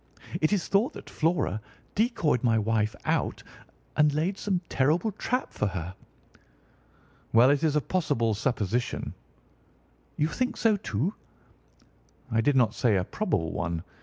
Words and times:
It 0.41 0.51
is 0.51 0.67
thought 0.67 0.93
that 0.93 1.11
Flora 1.11 1.61
decoyed 1.93 2.43
my 2.43 2.57
wife 2.57 2.95
out 3.05 3.43
and 3.95 4.11
laid 4.11 4.35
some 4.35 4.61
terrible 4.67 5.11
trap 5.11 5.53
for 5.53 5.67
her." 5.67 5.93
"Well, 7.33 7.51
it 7.51 7.63
is 7.63 7.75
a 7.75 7.81
possible 7.81 8.33
supposition." 8.33 9.13
"You 10.17 10.27
think 10.27 10.57
so, 10.57 10.75
too?" 10.75 11.13
"I 12.31 12.41
did 12.41 12.55
not 12.55 12.73
say 12.73 12.95
a 12.95 13.03
probable 13.03 13.51
one. 13.51 13.83